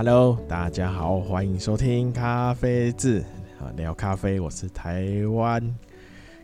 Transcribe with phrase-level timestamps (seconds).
[0.00, 3.18] Hello，大家好，欢迎收听咖啡志
[3.58, 5.76] 啊，聊咖啡，我是台湾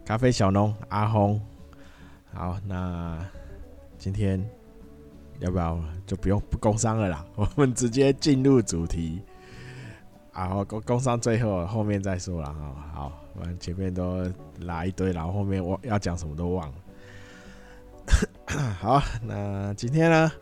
[0.04, 1.40] 咖啡小农阿红。
[2.32, 3.24] 好，那
[3.96, 4.44] 今天
[5.38, 7.24] 要不要就不用不工商了啦？
[7.36, 9.22] 我们直接进入主题。
[10.32, 12.74] 然后工工商最后后面再说了哈。
[12.92, 14.28] 好，我们前面都
[14.62, 16.74] 拉一堆，然后后面我要讲什么都忘了。
[18.80, 20.32] 好，那今天呢？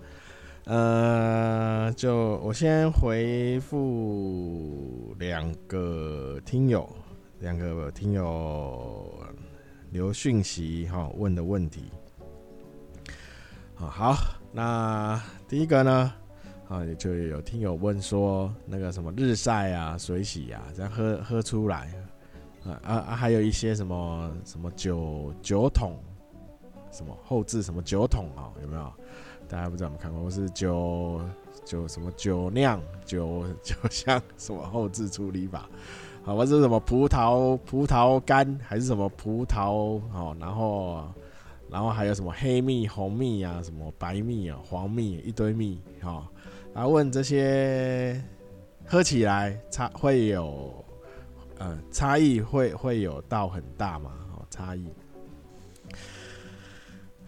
[0.64, 6.88] 呃，就我先回复两个听友，
[7.40, 9.12] 两个听友
[9.90, 11.90] 留讯息哈，问的问题。
[13.74, 14.14] 好，
[14.52, 16.12] 那第一个呢，
[16.68, 21.92] 啊，就有听友问说，那个什么日晒啊、水洗啊，这样喝喝出来，
[22.64, 25.98] 啊啊，还有一些什么什么酒酒桶，
[26.92, 28.92] 什么后置什么酒桶啊，有没有？
[29.52, 31.20] 大家不知道有没有看过，我是酒
[31.62, 35.68] 酒什么酒酿 酒酒香什么后置处理法，
[36.24, 41.04] 好，我是什么葡萄葡萄干还是什么葡萄哦，然后
[41.68, 46.26] 然后还有什么黑蜜红蜜啊，什么白蜜啊黄蜜一堆蜜哈，
[46.72, 48.24] 然后问这些
[48.86, 50.82] 喝起来差会有
[51.58, 54.12] 呃差异会会有到很大吗？
[54.34, 54.86] 哦差异。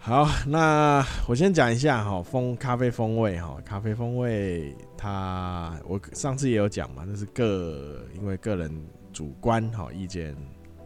[0.06, 8.70] 好，那我先讲一下哈，风咖啡风味哈，咖啡风味它我上次也有讲嘛，那是个因为个人
[9.14, 10.36] 主观哈意见，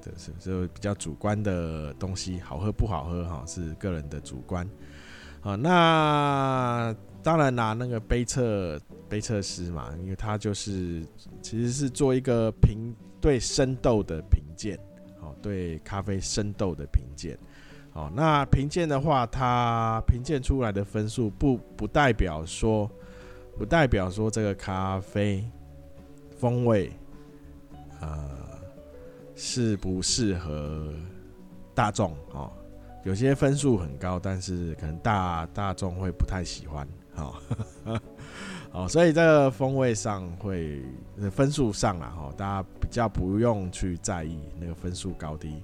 [0.00, 4.64] 这是就比较主观的东西，好喝不好喝哈是个人的主观。
[5.40, 11.04] 好，那当然拿那个杯测杯测师嘛，因为他就是
[11.42, 14.78] 其实是做一个评对生豆的评鉴，
[15.20, 17.36] 好对咖啡生豆的评鉴。
[17.94, 22.88] 哦，那评鉴的话，它评鉴出来的分数不不代表说，
[23.56, 25.44] 不代表说这个咖啡
[26.38, 26.92] 风味，
[28.00, 28.30] 呃，
[29.34, 30.92] 适不适合
[31.74, 32.52] 大众哦。
[33.04, 36.86] 有些分数很高，但是可能大大众会不太喜欢，
[37.16, 37.34] 哦，
[38.70, 40.82] 哦，所以这个风味上会
[41.32, 45.62] 分数上啦，哈，大家比较不用去在意那个分数高低。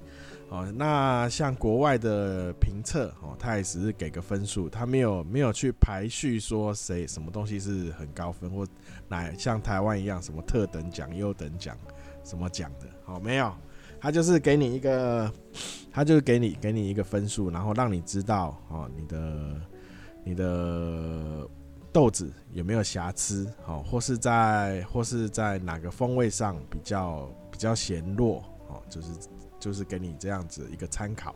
[0.51, 8.65] 哦，那像国外的评测哦，他也只是给个分数，他没有没有去排序说谁什么东西是很高分或
[9.09, 11.77] 哪像台湾一样什么特等奖、优等奖
[12.23, 13.53] 什么奖的，哦，没有，
[14.01, 15.33] 他就是给你一个，
[15.91, 19.61] 他就是给你给你一个分数，然后让你知道哦，你的
[20.23, 21.49] 你的
[21.91, 29.09] 豆子有没有瑕疵，哦，或是在或是在哪个风味上比较比较咸弱，哦，就是。
[29.65, 31.35] 就是给你这样子一个参考，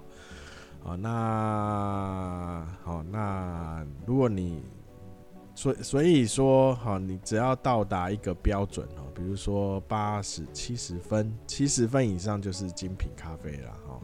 [0.83, 4.62] 好，那好，那如果你
[5.55, 13.99] 所所以说，好，你只要到达一个标准哦，比如说八十七十分，七十分以上就是精品咖啡了，哈，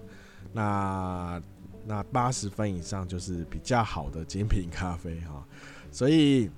[0.51, 1.43] 那
[1.85, 5.47] 那八十分以上就是比较好的精品咖啡，哈，
[5.91, 6.51] 所以。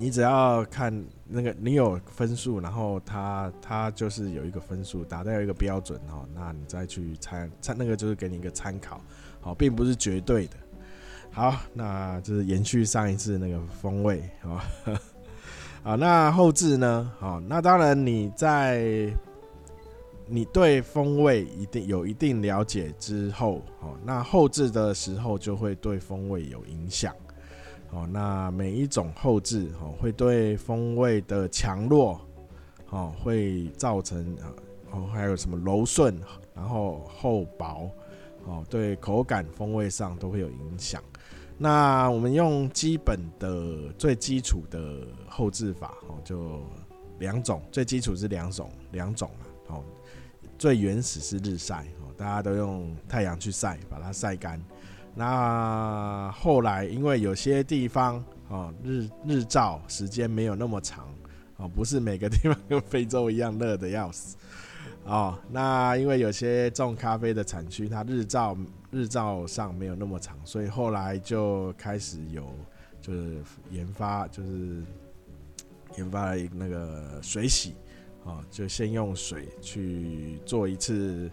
[0.00, 9.00] 你只要看那个，你有分数，然后他他就是有一个分数，达到一个标准哦，那你再去参参那个就是给你一个参考，
[9.40, 10.56] 好，并不是绝对的。
[11.32, 14.60] 好，那就是延续上一次那个风味，好，
[15.82, 17.12] 好，那后置呢？
[17.18, 19.12] 好，那当然你在
[20.26, 27.12] 你对风味一定有一定了解之后，好，那后置的时候就会对风味有影响。
[27.90, 32.20] 哦，那每一种后置哦，会对风味的强弱
[32.90, 34.52] 哦，会造成啊
[34.90, 36.18] 哦，还有什么柔顺，
[36.54, 37.90] 然后厚薄
[38.44, 41.02] 哦，对口感风味上都会有影响。
[41.56, 46.60] 那我们用基本的最基础的后置法哦，就
[47.18, 49.74] 两种，最基础是两种，两种啊。
[49.74, 49.84] 哦，
[50.56, 54.62] 最原始是日晒哦，大家都用太阳去晒，把它晒干。
[55.18, 61.12] 那后来，因为有些地方哦，日日照时间没有那么长
[61.56, 64.36] 哦，不是每个地方跟非洲一样热的要死
[65.04, 65.36] 哦。
[65.50, 68.56] 那因为有些种咖啡的产区，它日照
[68.92, 72.54] 日照上没有那么长，所以后来就开始有
[73.00, 73.42] 就是
[73.72, 74.84] 研发，就是
[75.96, 77.74] 研发了那个水洗
[78.22, 81.28] 哦，就先用水去做一次。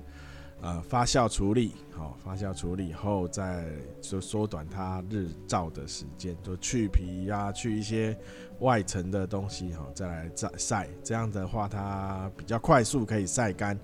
[0.62, 3.68] 呃，发酵处理，好、发酵处理后再
[4.02, 8.18] 就缩短它日照的时间，就去皮呀、去一些
[8.62, 13.78] 外层的东西，好、哦，再来再晒，这样的话它比较快速可以晒干，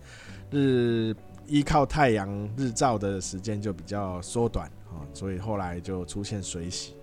[0.50, 1.14] 日
[1.46, 6.96] 依靠太阳日照的时间就比较缩短，啊、所以后来就出现水洗。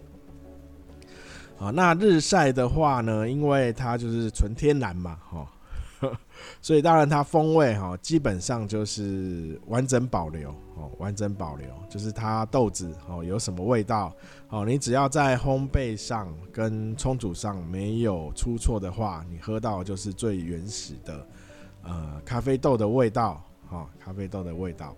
[1.61, 5.47] 啊，那日晒的话呢，因为它就是纯天然嘛，哈，
[6.63, 14.13] 所以当然它风味哈，基本上就是完整保留哦，完整保留，就是它豆子哦有什么味道
[14.49, 21.27] 哦，你只要在烘焙上跟冲煮上没有出错的话，你喝到就是最原始的
[21.83, 24.95] 呃咖啡豆的味道，哈，咖啡豆的味道。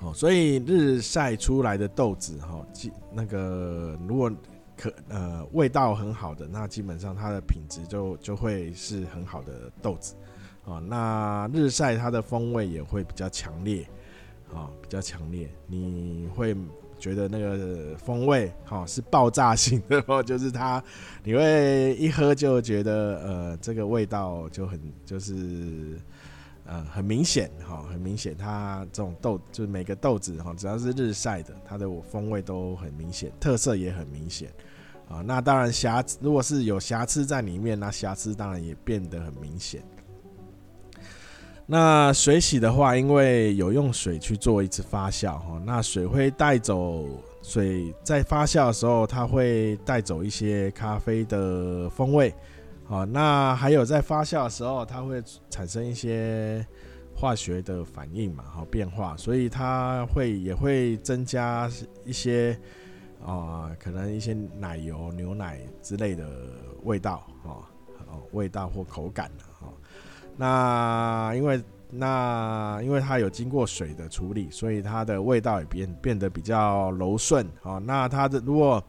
[0.00, 2.66] 哦，所以日晒出来的豆子哈，
[3.12, 4.30] 那个如果
[4.76, 10.14] 可呃味道很好的，那基本上它的品质就就会是很好的豆子。
[10.64, 13.86] 哦，那日晒它的风味也会比较强烈，
[14.52, 16.56] 啊，比较强烈，你会
[16.98, 20.82] 觉得那个风味哈是爆炸性的哦， 就是它
[21.22, 25.98] 你会一喝就觉得呃这个味道就很就是。
[26.66, 34.48] 呃，很明显哈，很明显，它这种豆就是每个豆子哈，只要是日晒的，它的风味都很明显，特色也很明显
[35.06, 35.20] 啊。
[35.20, 39.82] 那当然瑕疵，如果是有瑕疵在里面，那瑕疵当然也变得很明显。
[41.66, 47.06] 那水洗的话，因为有用水去做一次发酵哈，那水会带走
[47.42, 52.34] 水在发酵的时候，它会带走一些咖啡的风味。
[52.86, 56.64] 好，那还有在发酵的时候，它会产生一些
[57.16, 61.68] 化学的反应嘛，好变化，所以它会也会增加
[62.04, 62.56] 一些
[63.24, 66.28] 啊、可能一些奶油、牛奶之类的
[66.82, 67.64] 味道，哦，
[68.32, 69.30] 味道或口感
[69.62, 69.72] 哦，
[70.36, 78.84] 那因为那因为它有经过水的处理，所以它的味道也变变得比较柔顺，哦，那它的如果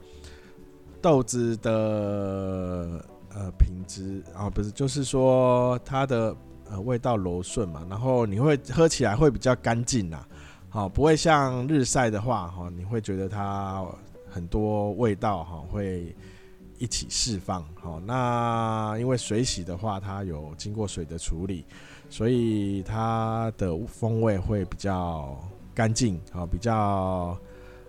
[1.02, 3.02] 豆子的。
[3.38, 6.36] 呃，品质啊，不是，就是说它的
[6.70, 10.26] 呃味道柔顺嘛，然后你会喝起来会比较干净呐，
[10.70, 13.86] 好，不会像日晒的话哈，你会觉得它
[14.30, 16.16] 很多味道哈会
[16.78, 21.66] 一起释放，好，那因为水洗的话，它有经过水的处理，
[22.10, 25.38] 所以它的风味会比较
[25.74, 27.38] 干净，好，比较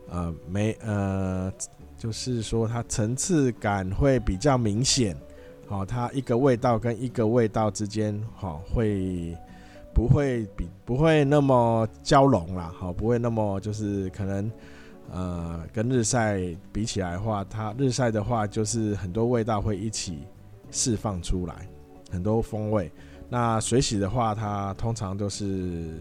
[0.08, 1.52] 呃没呃，
[1.98, 5.16] 就是说它层次感会比较明显。
[5.68, 9.36] 好，它一个味道跟一个味道之间，好，会
[9.92, 12.72] 不会比不会那么交融啦？
[12.78, 14.50] 好，不会那么就是可能，
[15.10, 16.40] 呃，跟日晒
[16.72, 20.20] 比起来的话，它日晒的话就是很多味道会一起
[20.70, 21.68] 释放出来，
[22.12, 22.90] 很多风味。
[23.28, 25.98] 那水洗的话，它通常都是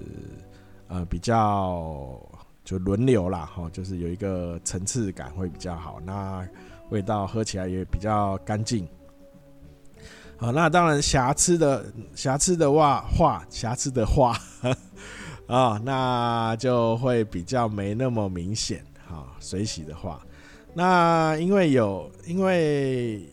[0.89, 2.21] 呃比较
[2.63, 6.47] 就轮流啦，哈，就是有一个层次感会比较好，那
[6.91, 8.87] 味道喝起来也比较干净。
[10.37, 14.37] 好，那当然瑕疵的瑕疵的话，话瑕疵的话，
[15.47, 18.83] 啊、那就会比较没那么明显。
[19.07, 20.21] 好，水洗的话，
[20.73, 23.25] 那因为有因为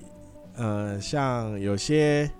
[0.54, 2.30] 呃，像有些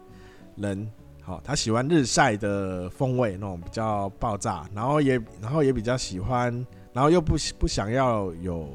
[0.54, 0.88] 人，
[1.22, 6.54] 好，他喜欢日晒的风味，那种比较爆炸，然后也然后也比较喜欢，
[6.92, 8.68] 然后又不不想要有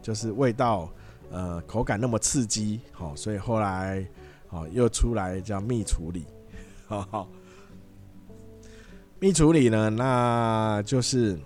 [0.00, 0.88] 就是味道
[1.30, 4.02] 呃口感那么刺激，好，所以后来。
[4.54, 6.24] 哦，又出来叫蜜处理，
[6.86, 7.28] 好好，
[9.18, 11.36] 蜜处理呢，那就是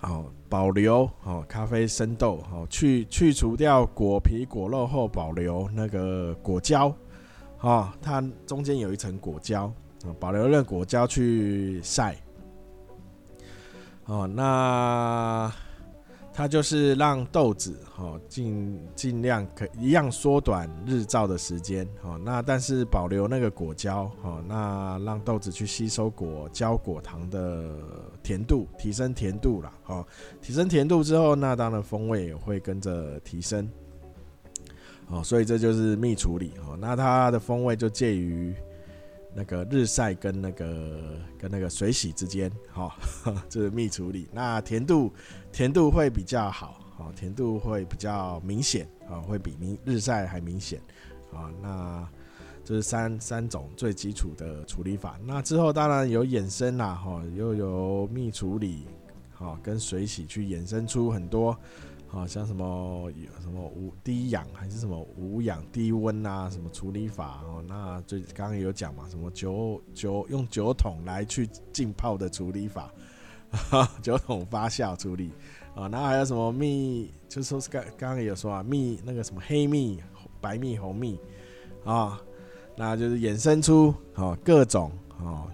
[0.00, 6.92] 哦，保留哦咖啡生豆，哦去去除掉果皮果肉后，保留那个果胶，
[7.60, 9.72] 哦，它中间有一层果胶，
[10.18, 12.16] 保留那果胶去晒，
[14.06, 15.52] 哦，那。
[16.38, 27.74] 它就是让豆子哈尽尽量可一样缩短日照的时间哈，那但是保留那个果胶哈，那让豆子去吸收果胶果糖的
[28.22, 30.06] 甜度，提升甜度了哈，
[30.40, 33.68] 提升甜度之后，那当然风味也会跟着提升，
[35.08, 38.54] 哦，所以这就是蜜处理哈，那它的风味就介于。
[39.38, 41.00] 那个日晒跟那个
[41.38, 42.92] 跟那个水洗之间，哈，
[43.48, 44.28] 这是蜜处理。
[44.32, 45.12] 那甜度
[45.52, 50.80] 甜度会比较好，哈，甜度会比较明显，啊，会比明日晒还明显，
[51.32, 52.08] 啊，那
[52.64, 55.16] 这是三三种最基础的处理法。
[55.24, 58.88] 那之后当然有衍生啦，哈，又有蜜处理，
[59.34, 61.56] 哈，跟水洗去衍生出很多。
[62.08, 67.62] 好像什么什么无低氧还是什么无氧低温啊，什么处理法哦？
[67.68, 72.90] 那最刚刚有讲嘛，什么酒酒用酒桶来去浸泡的处理法，
[74.02, 75.30] 酒桶发酵处理
[75.74, 77.12] 啊，那还有什么蜜？
[77.28, 80.02] 就说是刚刚刚有说啊，蜜那个什么黑蜜、
[80.40, 81.20] 白蜜、红蜜
[81.84, 82.18] 啊，
[82.74, 85.46] 那就是衍生出哦各种哦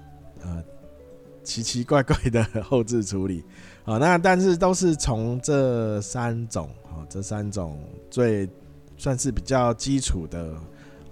[1.45, 3.45] 奇奇怪怪的后置处理。
[3.85, 7.79] 啊，那但是都是从这三种啊，这三种
[8.11, 8.49] 最
[8.97, 10.55] 算是比较基础的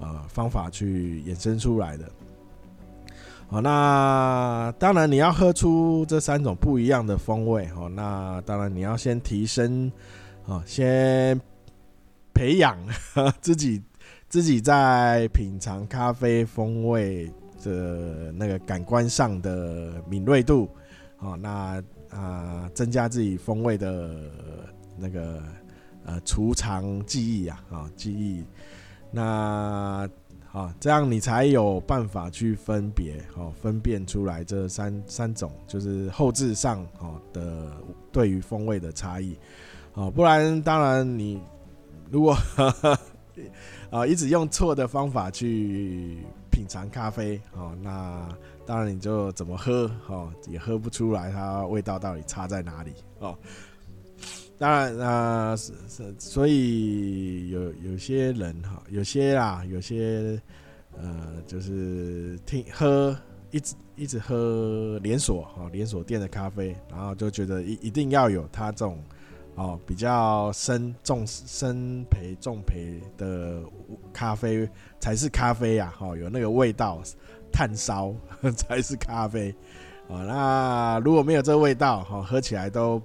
[0.01, 2.11] 呃方法去衍生出来的。
[3.49, 7.91] 好，那当然你要喝出这三种不一样的风味哦。
[7.91, 9.93] 那当然你要先提升
[10.47, 11.39] 啊，先
[12.33, 12.79] 培养
[13.43, 13.83] 自己
[14.31, 17.31] 自己在品尝咖啡风味
[17.62, 20.69] 的那个感官上的敏锐度。
[21.16, 24.31] 好，那啊增加自己风味的
[24.99, 25.42] 那个
[26.04, 28.45] 呃储藏记忆啊啊记忆。
[29.11, 30.09] 那
[30.52, 37.71] 啊，这样你才有办法去分别，哦，分辨出来这三三种，就是后置上哦的
[38.11, 39.35] 对于风味的差异，
[39.95, 41.40] 哦，不然当然你
[42.11, 42.37] 如果
[43.88, 46.19] 啊一直用错的方法去
[46.52, 48.28] 品尝咖啡，哦，那
[48.64, 53.37] 当然你就怎么喝，哦，也喝不出来它味道到底差在哪里，哦。
[54.59, 60.40] 当然啊，是是，所以有有些人哈，有些啊，有些
[60.97, 63.16] 呃，就是听喝
[63.50, 69.02] 一直一直喝连锁哈连锁店的咖啡，然后就觉得一一定要有它这种
[69.54, 73.62] 哦比较深重深培重培的
[74.12, 74.68] 咖啡
[74.99, 77.02] 才是咖啡呀，哈，有那个味道，
[77.52, 78.14] 炭烧
[78.56, 79.54] 才是咖啡
[80.09, 80.25] 啊。
[80.25, 83.00] 那如果没有这个味道哈，喝起来都。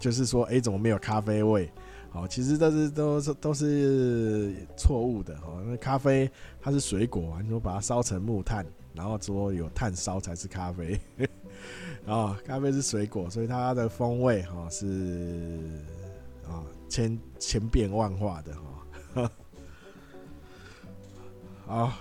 [0.00, 1.68] 就是说，哎，怎么没有咖啡味？
[2.12, 5.60] 哦，其实都是都是都是错误的哈。
[5.66, 6.30] 那咖啡
[6.60, 10.96] 它是水果啊，你说把它烧成木炭，然后说有炭烧才是咖啡。
[12.08, 15.60] 啊，咖啡是水果，所以它的风味哈是
[16.48, 18.52] 啊千千变万化的
[19.14, 19.30] 哈。
[21.66, 21.92] 好，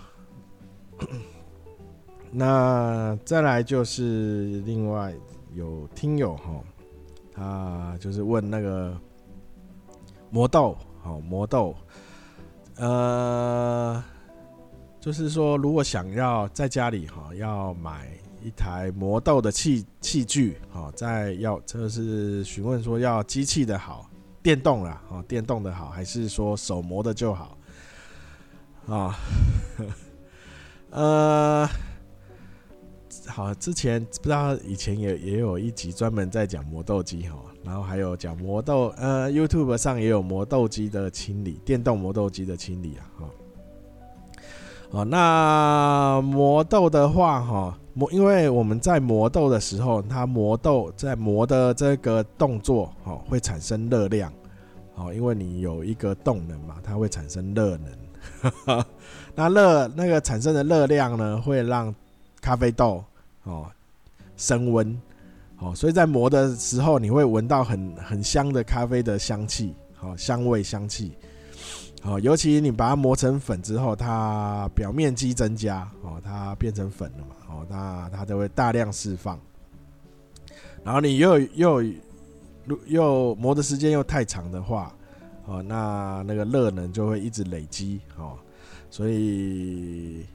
[2.31, 5.13] 那再来就是另外
[5.53, 6.63] 有听友哈。
[7.39, 8.99] 他，就是问那个
[10.31, 11.75] 魔豆，好磨豆，
[12.77, 14.03] 呃，
[14.99, 18.09] 就是说，如果想要在家里哈，要买
[18.47, 24.09] 一台磨豆的器器具，哦，在要这是询问说要机器的好，
[24.41, 27.57] 电动啦，哦，电动的好，还是说手磨的就好？
[28.87, 29.15] 啊，
[30.91, 31.69] 呃。
[33.27, 43.29] 好，之前不知道以前也也有一集专门在讲磨豆机哈，然后还有讲磨豆，呃，YouTube 上也有磨豆机的清理，电动磨豆机的清理啊，哈，哦，
[44.91, 54.31] 哦那磨豆的话哈，磨，因为我们在磨豆的时候，它磨豆在磨的这个动作哈，会产生热量，
[54.95, 58.85] 哦，因为你有一个动能嘛，它会产生热能，
[59.35, 61.93] 那热那个产生的热量呢，会让
[62.41, 63.03] 咖啡豆。
[63.43, 63.65] 哦，
[64.35, 65.01] 升温，
[65.59, 71.13] 哦，所以在磨的时候，你会闻到很很香的咖啡的香气，好香味香气，
[72.07, 79.37] 哦，尤其你把它磨成粉之后，它表面积增加，哦，它变成粉了嘛，哦，那它就会大量释放，
[80.83, 81.83] 然后你又又
[82.85, 84.95] 又磨的时间又太长的话，
[85.45, 88.37] 哦，那那个热能就会一直累积，哦，
[88.89, 90.25] 所以。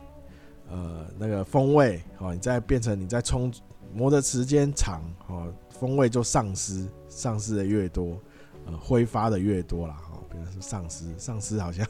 [0.71, 3.53] 呃，那个风味哦，你再变成你再冲
[3.93, 8.19] 磨的时间长哦，风味就丧失，丧失的越多，
[8.65, 10.01] 呃，挥发的越多啦。
[10.33, 11.87] 比如说丧尸，丧尸好像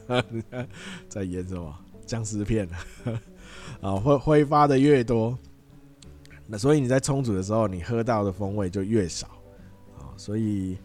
[1.09, 2.69] 在演什么僵尸片
[3.81, 5.39] 啊，挥挥发的越多，
[6.47, 9.29] 那所以你在充足的时候，你喝到的风味就越少
[9.99, 10.77] 啊，所以。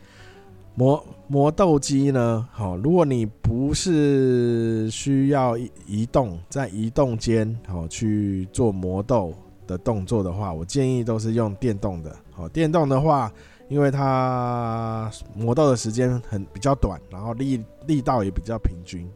[0.80, 2.48] 磨磨豆机呢？
[2.52, 9.34] 好，如果你不是需要移动，在移动间好去做磨豆
[9.66, 12.16] 的动作的话，我建议都是用电动的。
[12.30, 13.34] 好，电动的话，
[13.68, 19.08] 因为它磨豆的时间很比较短，然后力力道也比较平均。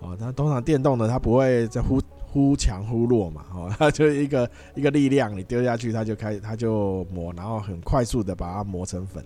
[0.00, 3.44] 哦，它通常电动的它不会在忽忽强忽弱嘛。
[3.54, 9.24] 哦， 它就一个一个力量，你丢下去，它就开它就磨，然后很快速的把它磨成粉。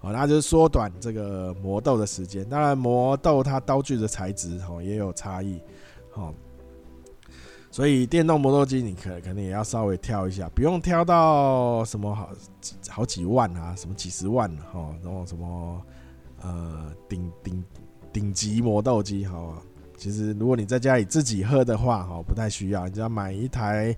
[0.00, 2.48] 哦，那就是缩短这个磨豆的时间。
[2.48, 5.58] 当然，磨豆它刀具的材质哦也有差异，
[6.14, 6.32] 哦，
[7.74, 12.30] 所以电动磨豆机你可可能也要稍微挑一下，不用挑到什么好
[12.88, 15.82] 好几万啊，什么几十万哈，然后什么
[16.40, 17.64] 呃顶顶
[18.12, 19.60] 顶级磨豆机哈。
[19.96, 23.92] 其实如果你在家里自己喝的话哈，不太需要，你只要买一台。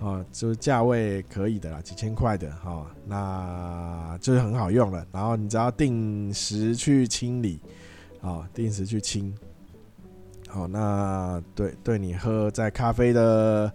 [0.00, 5.06] 哦，就价位可以的啦，几千块的哈，那就是很好用了。
[5.10, 7.58] 然后你只要定时去清理，
[8.20, 9.34] 啊，定时去清，
[10.54, 13.68] 好，那对对你喝在咖啡的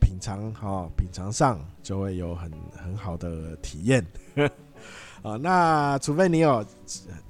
[0.00, 4.02] 品尝哈，品尝上就会有很很好的体验。
[5.22, 6.64] 啊，那除非你有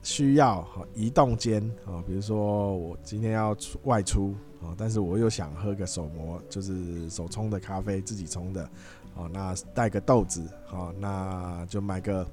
[0.04, 8.62] 需要移动间啊，比如说我今天要出外出啊，但是我又想喝个手磨，就是手冲的咖啡，自己冲的
[9.16, 12.24] 哦，那带个豆子哦，那就买个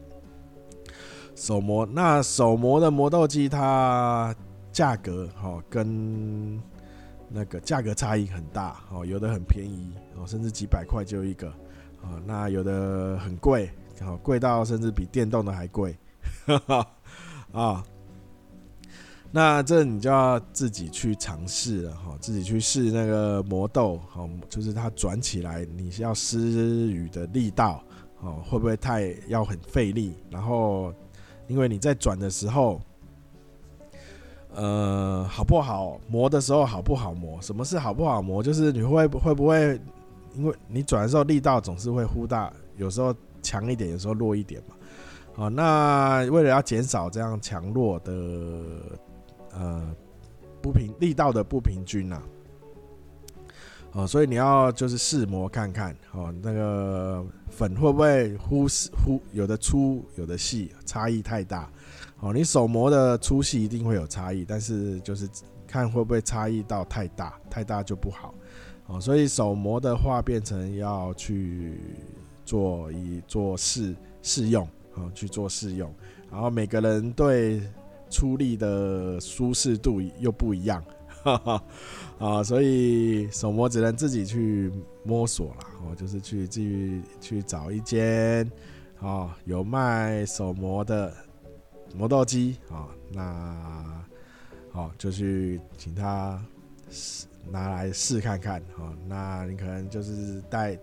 [1.33, 1.83] 手磨。
[1.83, 4.35] 那手磨的磨豆机它
[4.71, 6.61] 价格哈跟
[7.29, 11.49] 那个价格差异很大哦，有的很便宜哦，甚至几百块就一个
[12.01, 13.69] 啊，那有的很贵，
[14.01, 15.95] 哦贵到甚至比电动的还贵。
[16.45, 16.87] 哈 哈
[17.51, 17.83] 啊、
[19.31, 27.83] 那这你就要自己去尝试了哈，自己去试那个磨豆，好，就是它转起来，你是要施予的力道，
[28.21, 30.15] 哦，会不会太要很费力？
[30.29, 30.93] 然后，
[31.47, 32.81] 因为你在转的时候，
[34.55, 37.39] 呃，好不好磨的时候好不好磨？
[37.41, 38.41] 什么是好不好磨？
[38.41, 39.79] 就是你会会不会，
[40.33, 44.75] 因为你转的时候力道总是会忽大，有时候强一点，有时候弱一点嘛。
[45.35, 48.11] 哦，那为了要减少这样强弱的
[49.53, 49.95] 呃
[50.61, 52.21] 不平力道的不平均呐、
[53.93, 58.67] 哦，所以你要就是试磨看看，哦，那个粉会不会忽
[59.05, 61.69] 忽有的粗有的细，差异太大，
[62.19, 65.29] 哦，你手磨的粗细一定会有差异，但是就是
[65.67, 68.33] 看会不会差异到太大，太大就不好，
[68.87, 71.79] 哦，所以手磨的话变成要去
[72.45, 74.67] 做一做试试用。
[74.95, 75.93] 啊去做试用，
[76.29, 77.61] 然后每个人对
[78.09, 80.83] 出力的舒适度又不一样，
[81.23, 81.63] 哈哈
[82.17, 84.69] 啊，所以手磨只能自己去
[85.03, 88.51] 摸索了，哦，就是去去去找一间
[88.99, 91.13] 哦有卖手磨的
[91.95, 94.03] 磨豆机啊，那
[94.71, 96.43] 好就去请他
[96.89, 100.77] 试拿来试看看，哦，那你可能就是带。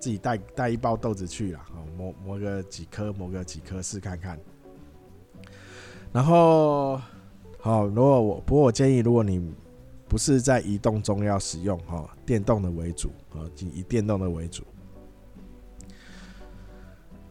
[0.00, 1.60] 自己带带一包豆子去了，
[1.96, 4.38] 磨磨个几颗，磨个几颗试看看。
[6.12, 7.00] 然后，
[7.58, 9.52] 好，如果我不过我建议，如果你
[10.08, 13.42] 不是在移动中要使用，哈，电动的为主，啊，
[13.74, 14.62] 以电动的为主。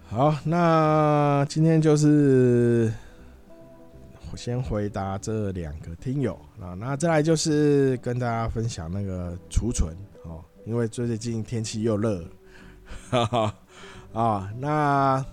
[0.10, 2.90] 好，那今天就是
[4.32, 9.94] 我先回答这两个听友啊，那再来就是跟大家分享那个储存，
[10.24, 12.24] 哦，因为最近天气又热。
[13.10, 13.56] 哈 哈
[14.14, 15.24] 啊，那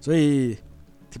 [0.00, 0.56] 所以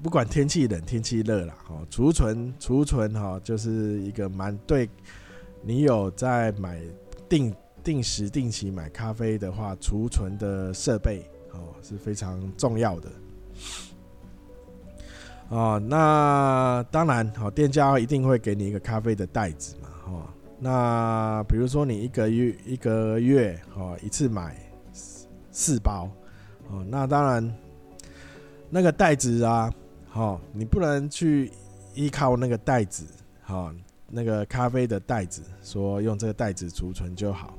[0.00, 4.88] 不管天气冷天气热啦，哦，储存储存哈，就是一个蛮对。
[5.62, 6.80] 你有在买
[7.28, 13.08] 定定时定期买咖啡的话，储存的设备哦是非常重要的。
[15.48, 20.22] 哦，那当然，好，店家一定会给你一个咖啡的袋子嘛，哦，
[20.58, 24.56] 那比如说你一个月一个月哦一次买。
[25.56, 26.10] 四包，
[26.68, 27.56] 哦，那当然，
[28.68, 29.72] 那个袋子啊，
[30.12, 31.52] 哦，你不能去
[31.94, 33.06] 依靠那个袋子，
[33.46, 33.72] 哦，
[34.10, 37.56] 那个咖啡的袋子，说用这个袋子储存就好，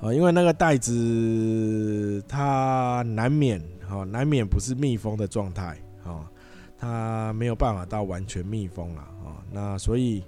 [0.00, 6.26] 哦，因为那个袋子它难免，哦，难免不是密封的状态，哦，
[6.78, 10.22] 它没有办法到完全密封了，哦，那所以，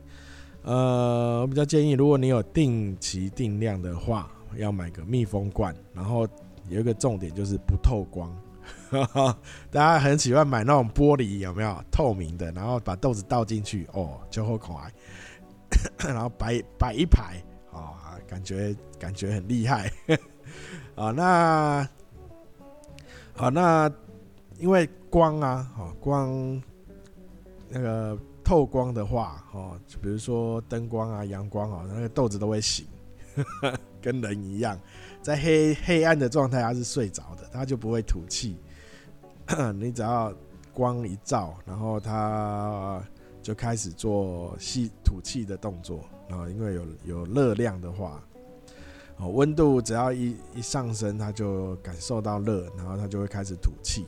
[0.63, 4.31] 呃，我比较建议，如果你有定期定量的话。
[4.57, 6.27] 要买个密封罐，然后
[6.71, 8.35] 有一个重点就是不透光。
[9.71, 12.51] 大家很喜欢买那种玻璃，有没有透明的？
[12.53, 14.91] 然后把豆子倒进去，哦，就好可爱。
[15.99, 17.37] 然后摆摆一排，
[17.71, 17.93] 哦，
[18.29, 19.91] 感觉感觉很厉害。
[20.95, 21.89] 啊，那
[23.35, 23.91] 好，那
[24.59, 26.63] 因为光啊，哦，光
[27.69, 32.87] 那个透光的话，哦，就比如说灯光啊、阳光啊，那个豆子都会醒。
[34.03, 34.79] 跟人一样，
[35.23, 38.57] 在黑黑暗的状态，它是睡着的，它就不会吐气。
[39.75, 40.33] 你只要
[40.73, 43.03] 光一照，然后它
[43.49, 46.05] 就开始做吸吐气的动作。
[46.29, 48.23] 然后因为有有热量的话，
[49.17, 54.05] 哦，温度只要一一上升，它就感受到热，然后它就会开始吐气。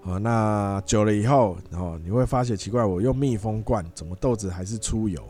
[0.00, 5.22] 好，那久了以后，然后你会发现奇怪，我用密封罐，怎么豆子还是出油？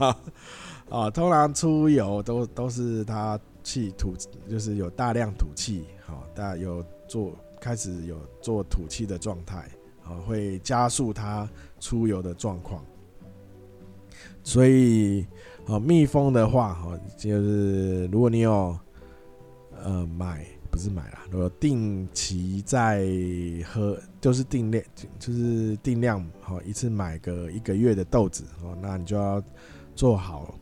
[0.90, 4.12] 啊，通常出油都都是它气吐，
[4.50, 9.66] 就是有大量吐气，好，大有做开始有做吐气的状态，
[10.08, 12.82] 啊，会加速它出油的状况。
[14.42, 15.26] 所以，
[15.66, 18.78] 哦，密封的话，哈，就是如果你有
[19.84, 23.06] 呃买，不是买了，如果定期在
[23.70, 24.82] 喝，就是定量，
[25.18, 29.42] 就是定量，好，一次买个一个月的豆子，哦，那你就要
[29.94, 30.54] 做好。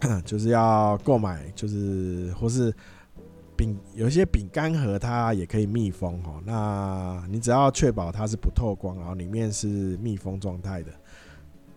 [0.22, 2.74] 就是要购买，就是或是
[3.56, 10.92] 饼有些饼干盒它也可以密封哦，那你只要确保它是不透光，然后里面是密封状态的，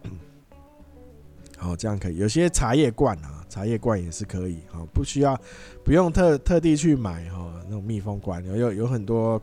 [1.57, 2.17] 好，这样可以。
[2.17, 5.39] 有些茶叶罐啊，茶叶罐也是可以，哈，不需要
[5.83, 9.41] 不用特特地去买哈那种密封罐，有有很多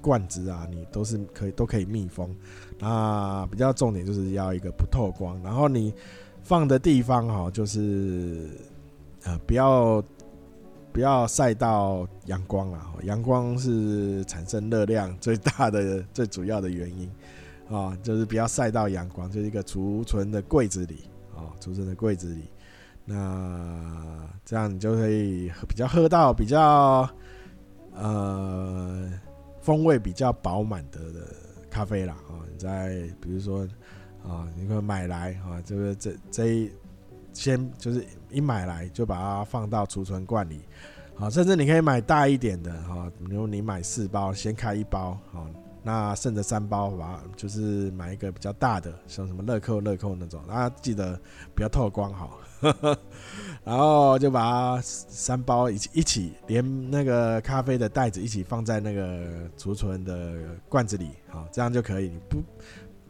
[0.00, 2.34] 罐子啊，你都是可以都可以密封。
[2.78, 5.92] 那比较重点就是要一个不透光，然后你
[6.42, 8.48] 放的地方哈，就是
[9.24, 10.02] 呃不要。
[10.92, 12.92] 不要晒到阳光啊！
[13.02, 17.10] 阳光是产生热量 最大的、最主要的原因
[17.70, 22.44] 啊，就是不要晒到阳光，就是一个储存的柜子里啊，储存的柜子里。
[23.04, 27.08] 那这样你就可以比较喝到比较
[27.94, 29.10] 呃
[29.60, 31.26] 风味比较饱满的的
[31.70, 32.44] 咖啡啦啊！
[32.52, 33.66] 你再比如说
[34.22, 36.70] 啊，你可以买来啊，这个这这一。
[37.34, 40.60] 先就是一买来就把它放到储存罐里，
[41.14, 45.46] 好，甚至你可以买大一点的哈，比如你买四包，先开一包，好，
[45.82, 51.20] 那剩的三包把就是买一个比较大的，像什么乐扣乐扣那种，啊，记得
[51.54, 52.38] 不要透光好，
[53.64, 60.34] 然后就把它三包一起一起连那个咖啡的袋子一起放在那个储存的
[60.68, 62.42] 罐子里，好，这样就可以，不。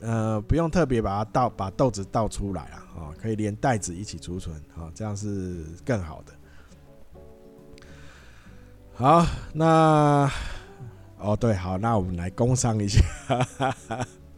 [0.03, 6.33] 呃，不用特别把它倒，把豆子倒出来啊，可以连袋子一起储存，哦，这样是更好的。
[8.95, 10.29] 好，那
[11.19, 13.01] 哦对，好，那我们来工商一下，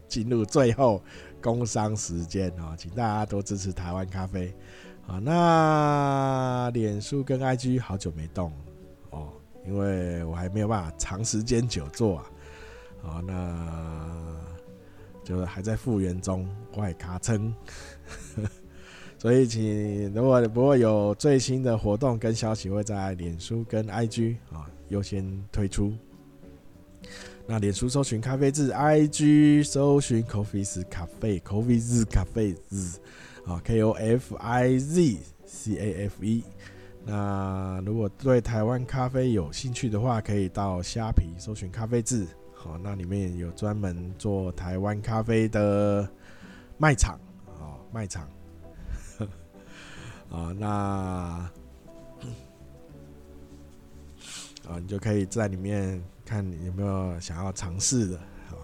[0.07, 1.03] 进入最后
[1.41, 4.55] 工商时间啊，请大家多支持台湾咖啡。
[5.07, 8.53] 啊，那脸书跟 IG 好久没动
[9.11, 9.33] 哦，
[9.67, 12.25] 因为我还没有办法长时间久坐啊。
[13.03, 14.54] 好，那。
[15.25, 17.53] 就是还在复原中，外卡撑，
[19.19, 25.93] 所以请如果不会有最新的活动跟消息，会在脸书跟 IG 啊优先推出。
[27.47, 32.99] 那脸书搜寻咖啡字，IG 搜寻 Coffeez 咖啡，Coffeez 咖啡字
[33.45, 36.43] 啊，K O F I Z C A F E。
[37.05, 42.27] 那如果对台湾咖啡有兴趣的话，可以到虾皮搜寻咖啡字。
[42.65, 46.09] 哦，那里面有专门做台湾咖啡的
[46.79, 47.19] 卖场，
[47.61, 48.29] 哦，卖场，
[50.31, 51.53] 啊， 那，啊，
[54.81, 58.57] 你就可以在里面看有没有想要尝试的，好。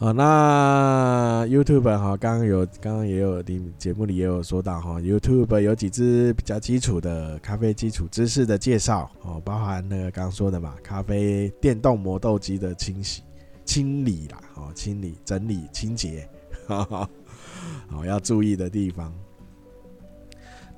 [0.00, 13.22] 好，那 YouTube 哈，刚刚有，刚刚也有你节目里也有说到哈，YouTube 有几支比较基础的咖啡基础知识的介绍哦，包含那个刚刚说的嘛，咖啡电动磨豆机的清洗、
[13.66, 16.26] 清理啦，哦，清理、整理、清洁，
[16.66, 17.06] 好，
[18.06, 19.12] 要注意的地方，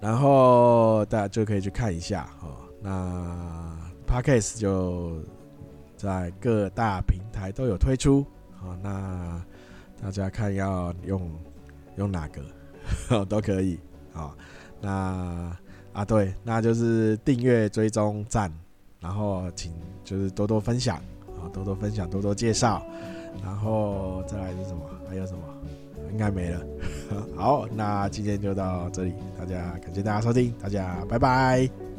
[0.00, 2.56] 然后大家就可以去看一下哦。
[2.82, 5.22] 那 Podcast 就
[5.96, 8.26] 在各大平台都有推出。
[8.62, 9.42] 好，那
[10.00, 11.30] 大家看要用
[11.96, 13.78] 用哪个 都可以。
[14.12, 14.34] 好，
[14.80, 15.56] 那
[15.92, 18.52] 啊对，那就是订阅、追踪、赞，
[19.00, 19.72] 然后请
[20.04, 20.96] 就是多多分享
[21.40, 22.84] 啊，多多分享，多多介绍，
[23.42, 24.82] 然后再来是什么？
[25.08, 25.40] 还有什么？
[26.10, 26.64] 应该没了。
[27.36, 31.91] 好，那今天就到这里，大家感谢大家收听，大家拜拜。